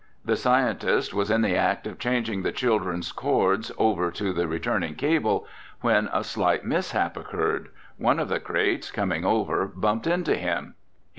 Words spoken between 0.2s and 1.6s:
The scientist was in the